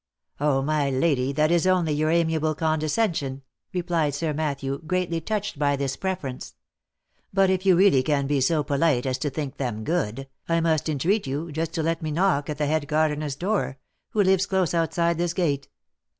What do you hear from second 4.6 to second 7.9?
greatly touched by this preference." But if you